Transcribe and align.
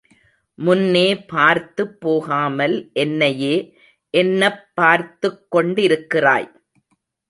முன்னே 0.57 1.17
பார்த்துப் 1.25 2.01
போகாமல் 2.01 2.89
என்னையே 2.93 3.77
என்னப் 4.09 4.67
பார்த்துக் 4.73 5.55
கொண்டிருக்கிறாய்? 5.55 6.51